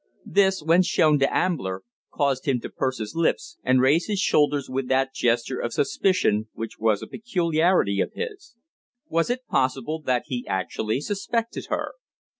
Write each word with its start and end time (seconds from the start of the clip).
This, 0.25 0.63
when 0.63 0.81
shown 0.81 1.19
to 1.19 1.31
Ambler, 1.31 1.83
caused 2.11 2.47
him 2.47 2.59
to 2.61 2.71
purse 2.71 2.97
his 2.97 3.13
lips 3.13 3.59
and 3.63 3.81
raise 3.81 4.07
his 4.07 4.17
shoulders 4.17 4.67
with 4.67 4.87
that 4.87 5.13
gesture 5.13 5.59
of 5.59 5.73
suspicion 5.73 6.47
which 6.53 6.79
was 6.79 7.03
a 7.03 7.07
peculiarity 7.07 7.99
of 8.01 8.11
his. 8.13 8.55
Was 9.09 9.29
it 9.29 9.45
possible 9.47 10.01
that 10.01 10.23
he 10.25 10.43
actually 10.47 11.01
suspected 11.01 11.67
her? 11.69 11.91